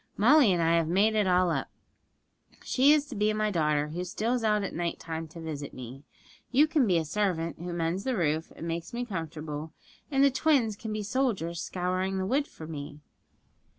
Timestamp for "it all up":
1.13-1.69